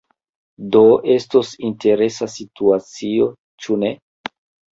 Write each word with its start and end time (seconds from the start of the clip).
Do, 0.75 0.79
estos 1.15 1.51
interesa 1.67 2.29
situacio, 2.37 3.27
ĉu 3.67 3.77
ne? 3.85 3.93